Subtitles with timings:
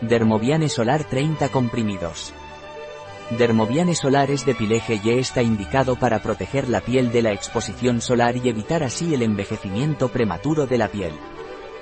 [0.00, 2.32] Dermoviane Solar 30 comprimidos.
[3.36, 8.00] Dermoviane Solar es de pileje y está indicado para proteger la piel de la exposición
[8.00, 11.12] solar y evitar así el envejecimiento prematuro de la piel.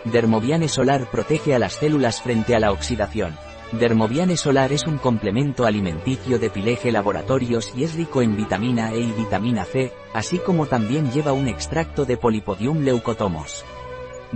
[0.06, 3.36] Dermoviane Solar protege a las células frente a la oxidación.
[3.72, 9.00] Dermoviane Solar es un complemento alimenticio de Pileje Laboratorios y es rico en vitamina E
[9.00, 13.62] y vitamina C, así como también lleva un extracto de Polipodium leucotomos.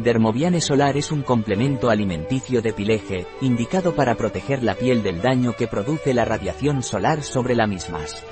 [0.03, 5.55] Dermoviane Solar es un complemento alimenticio de Pileje, indicado para proteger la piel del daño
[5.55, 8.25] que produce la radiación solar sobre la mismas.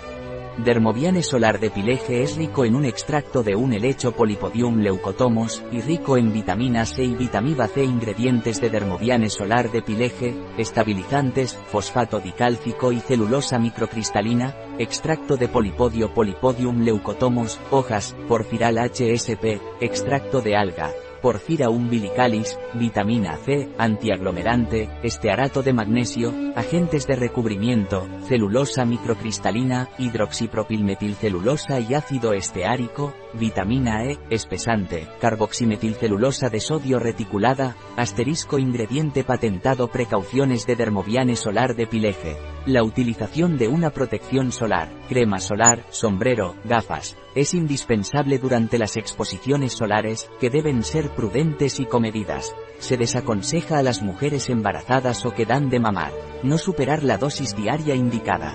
[0.56, 5.82] Dermoviane solar de pileje es rico en un extracto de un helecho Polipodium leucotomos, y
[5.82, 12.18] rico en vitamina C y vitamina C ingredientes de Dermoviane solar de pileje, estabilizantes, fosfato
[12.18, 20.92] dicálcico y celulosa microcristalina, extracto de Polipodio Polipodium leucotomos, hojas, porfiral HSP, extracto de alga,
[21.20, 31.94] porfira umbilicalis, vitamina C, antiaglomerante, estearato de magnesio, agentes de recubrimiento, celulosa microcristalina, hidroxipropilmetilcelulosa y
[31.94, 41.36] ácido esteárico, vitamina E, espesante, carboximetilcelulosa de sodio reticulada, asterisco ingrediente patentado precauciones de dermoviane
[41.36, 42.36] solar de pileje.
[42.68, 49.72] La utilización de una protección solar, crema solar, sombrero, gafas, es indispensable durante las exposiciones
[49.72, 52.54] solares, que deben ser prudentes y comedidas.
[52.78, 57.56] Se desaconseja a las mujeres embarazadas o que dan de mamar, no superar la dosis
[57.56, 58.54] diaria indicada.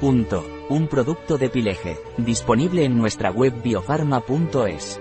[0.00, 0.44] Punto.
[0.68, 5.00] Un producto de Pileje, disponible en nuestra web biofarma.es.